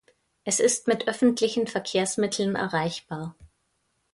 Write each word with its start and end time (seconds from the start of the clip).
Es 0.45 0.59
ist 0.59 0.87
mit 0.87 1.07
öffentlichen 1.07 1.67
Verkehrsmitteln 1.67 2.55
erreichbar. 2.55 3.35